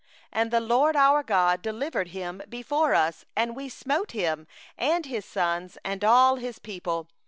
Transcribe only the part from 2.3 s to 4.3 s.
up before us; and we smote